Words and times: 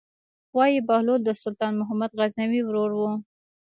وايي 0.55 0.79
بهلول 0.87 1.19
د 1.25 1.29
سلطان 1.41 1.71
محمود 1.81 2.11
غزنوي 2.19 2.61
ورور 2.63 2.91
و. 2.95 3.01